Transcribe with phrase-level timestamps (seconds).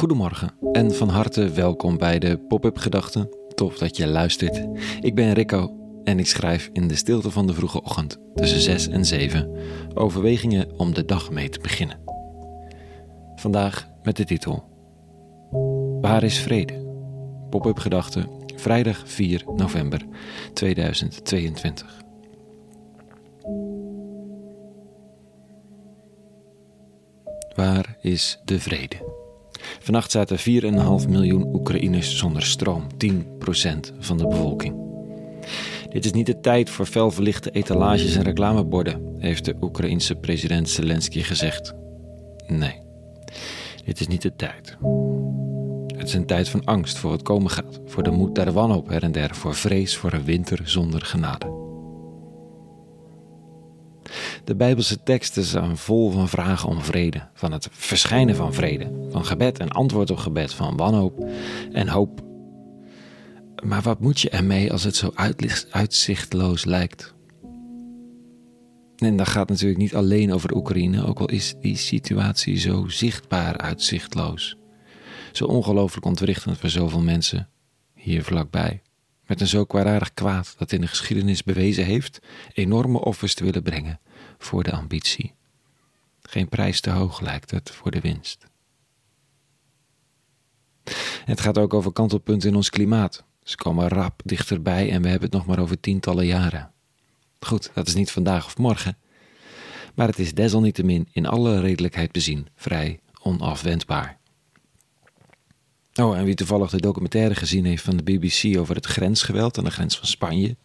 [0.00, 3.28] Goedemorgen en van harte welkom bij de Pop-up Gedachten.
[3.54, 4.66] Tof dat je luistert.
[5.00, 8.88] Ik ben Rico en ik schrijf in de stilte van de vroege ochtend tussen 6
[8.88, 9.56] en 7
[9.94, 12.00] overwegingen om de dag mee te beginnen.
[13.34, 14.64] Vandaag met de titel
[16.00, 16.86] Waar is vrede?
[17.50, 20.06] Pop-up Gedachten, vrijdag 4 november
[20.52, 22.02] 2022.
[27.54, 29.19] Waar is de vrede?
[29.82, 33.08] Vannacht zaten 4,5 miljoen Oekraïners zonder stroom, 10%
[33.98, 34.74] van de bevolking.
[35.90, 41.22] Dit is niet de tijd voor felverlichte etalages en reclameborden, heeft de Oekraïense president Zelensky
[41.22, 41.74] gezegd.
[42.46, 42.80] Nee,
[43.84, 44.76] dit is niet de tijd.
[45.96, 48.88] Het is een tijd van angst voor wat komen gaat, voor de moed der wanhoop
[48.88, 51.59] her en der, voor vrees voor een winter zonder genade.
[54.44, 59.24] De Bijbelse teksten zijn vol van vragen om vrede, van het verschijnen van vrede, van
[59.24, 61.28] gebed en antwoord op gebed, van wanhoop
[61.72, 62.22] en hoop.
[63.62, 65.12] Maar wat moet je ermee als het zo
[65.70, 67.14] uitzichtloos lijkt?
[68.96, 73.56] En dat gaat natuurlijk niet alleen over Oekraïne, ook al is die situatie zo zichtbaar
[73.56, 74.56] uitzichtloos.
[75.32, 77.48] Zo ongelooflijk ontwrichtend voor zoveel mensen
[77.94, 78.82] hier vlakbij.
[79.26, 82.18] Met een zo kwaadaardig kwaad dat in de geschiedenis bewezen heeft
[82.52, 84.00] enorme offers te willen brengen
[84.40, 85.34] voor de ambitie.
[86.22, 88.46] Geen prijs te hoog lijkt het voor de winst.
[91.24, 93.24] Het gaat ook over kantelpunten in ons klimaat.
[93.42, 96.72] Ze komen rap dichterbij en we hebben het nog maar over tientallen jaren.
[97.40, 98.98] Goed, dat is niet vandaag of morgen,
[99.94, 104.18] maar het is desalniettemin in alle redelijkheid bezien vrij onafwendbaar.
[105.94, 109.64] Oh, en wie toevallig de documentaire gezien heeft van de BBC over het grensgeweld aan
[109.64, 110.56] de grens van Spanje,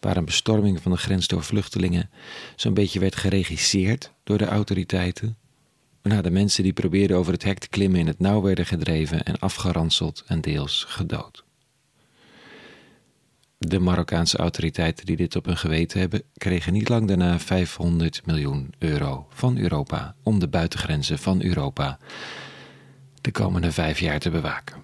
[0.00, 2.10] waar een bestorming van de grens door vluchtelingen
[2.56, 5.36] zo'n beetje werd geregisseerd door de autoriteiten,
[6.02, 9.24] waarna de mensen die probeerden over het hek te klimmen in het nauw werden gedreven
[9.24, 11.46] en afgeranseld en deels gedood.
[13.58, 18.72] De Marokkaanse autoriteiten die dit op hun geweten hebben, kregen niet lang daarna 500 miljoen
[18.78, 21.98] euro van Europa om de buitengrenzen van Europa
[23.20, 24.76] de komende vijf jaar te bewaken.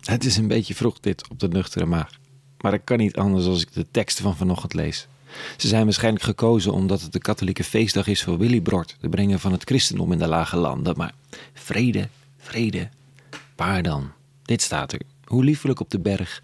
[0.00, 2.19] Het is een beetje vroeg dit op de nuchtere maag.
[2.60, 5.08] Maar ik kan niet anders als ik de teksten van vanochtend lees.
[5.56, 9.52] Ze zijn waarschijnlijk gekozen omdat het de katholieke feestdag is voor Willibrord, de brenger van
[9.52, 10.96] het christendom in de lage landen.
[10.96, 11.14] Maar
[11.52, 12.88] vrede, vrede,
[13.56, 14.10] waar dan?
[14.42, 15.00] Dit staat er.
[15.24, 16.42] Hoe liefelijk op de berg,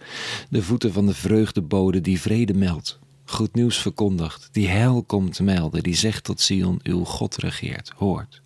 [0.49, 5.83] de voeten van de vreugdebode die vrede meldt, goed nieuws verkondigt, die heil komt melden,
[5.83, 8.41] die zegt tot Sion, uw God regeert, hoort.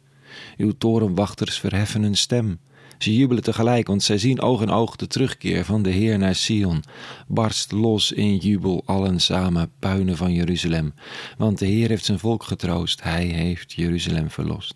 [0.57, 2.59] Uw torenwachters verheffen hun stem,
[3.03, 6.35] ze jubelen tegelijk, want zij zien oog in oog de terugkeer van de Heer naar
[6.35, 6.83] Sion.
[7.29, 10.95] Barst los in jubel allen samen, puinen van Jeruzalem.
[11.39, 14.75] Want de Heer heeft zijn volk getroost, hij heeft Jeruzalem verlost.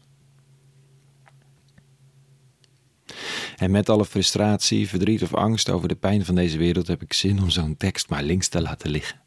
[3.57, 7.13] En met alle frustratie, verdriet of angst over de pijn van deze wereld heb ik
[7.13, 9.21] zin om zo'n tekst maar links te laten liggen.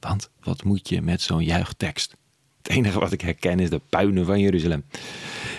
[0.00, 2.16] Want wat moet je met zo'n juichtekst?
[2.62, 4.84] Het enige wat ik herken is de puinen van Jeruzalem.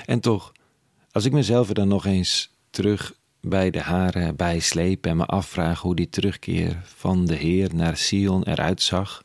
[0.05, 0.51] En toch,
[1.11, 5.81] als ik mezelf er dan nog eens terug bij de haren bijsleep en me afvraag
[5.81, 9.23] hoe die terugkeer van de Heer naar Sion eruit zag,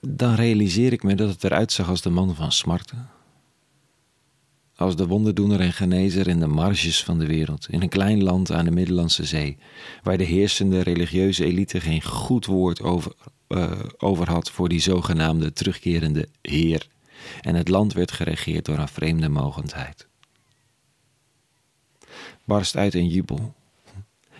[0.00, 3.08] dan realiseer ik me dat het eruit zag als de man van smarten.
[4.76, 8.52] Als de wonderdoener en genezer in de marges van de wereld, in een klein land
[8.52, 9.58] aan de Middellandse Zee,
[10.02, 13.12] waar de heersende religieuze elite geen goed woord over,
[13.48, 16.86] uh, over had voor die zogenaamde terugkerende Heer,
[17.40, 20.08] en het land werd geregeerd door een vreemde mogendheid
[22.44, 23.54] barst uit in jubel.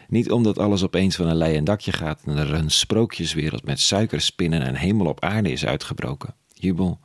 [0.09, 4.63] Niet omdat alles opeens van een leien dakje gaat en er een sprookjeswereld met suikerspinnen
[4.63, 6.35] en hemel op aarde is uitgebroken.
[6.53, 7.01] Jubel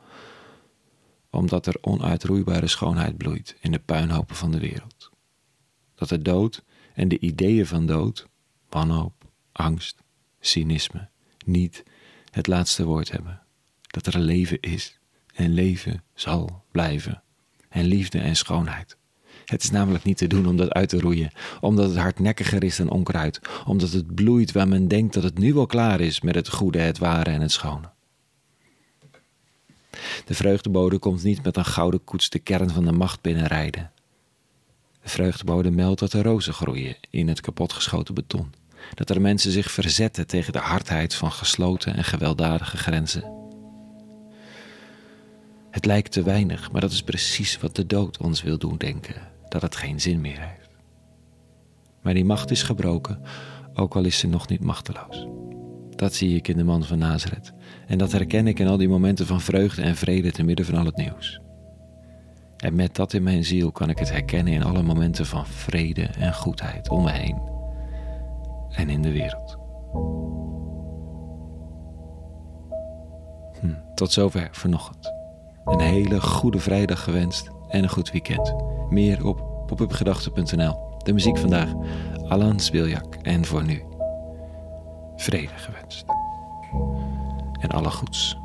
[1.30, 5.10] omdat er onuitroeibare schoonheid bloeit in de puinhopen van de wereld.
[5.94, 6.64] Dat de dood
[6.94, 8.28] en de ideeën van dood,
[8.68, 10.02] wanhoop, angst,
[10.40, 11.08] cynisme,
[11.44, 11.82] niet
[12.30, 13.42] het laatste woord hebben.
[13.86, 14.98] Dat er leven is
[15.34, 17.22] en leven zal blijven.
[17.68, 18.96] En liefde en schoonheid
[19.46, 22.76] het is namelijk niet te doen om dat uit te roeien, omdat het hardnekkiger is
[22.76, 26.34] dan onkruid, omdat het bloeit waar men denkt dat het nu al klaar is met
[26.34, 27.90] het goede, het ware en het schone.
[30.24, 33.90] De vreugdebode komt niet met een gouden koets de kern van de macht binnenrijden.
[35.02, 38.52] De vreugdebode meldt dat er rozen groeien in het kapotgeschoten beton,
[38.94, 43.34] dat er mensen zich verzetten tegen de hardheid van gesloten en gewelddadige grenzen.
[45.70, 49.34] Het lijkt te weinig, maar dat is precies wat de dood ons wil doen denken
[49.48, 50.70] dat het geen zin meer heeft.
[52.02, 53.20] Maar die macht is gebroken,
[53.74, 55.26] ook al is ze nog niet machteloos.
[55.96, 57.52] Dat zie ik in de man van Nazareth.
[57.86, 60.74] En dat herken ik in al die momenten van vreugde en vrede te midden van
[60.74, 61.40] al het nieuws.
[62.56, 66.02] En met dat in mijn ziel kan ik het herkennen in alle momenten van vrede
[66.02, 67.40] en goedheid om me heen
[68.70, 69.58] en in de wereld.
[73.60, 75.12] Hm, tot zover vanochtend.
[75.64, 78.54] Een hele goede vrijdag gewenst en een goed weekend.
[78.88, 80.98] Meer op popupgedachten.nl.
[81.04, 81.72] De muziek vandaag,
[82.28, 83.14] Alan Spiljak.
[83.22, 83.82] En voor nu,
[85.16, 86.04] vrede gewenst.
[87.60, 88.36] En alle goeds.